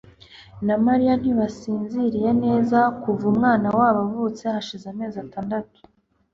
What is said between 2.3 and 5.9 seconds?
neza kuva umwana wabo avutse hashize amezi atandatu.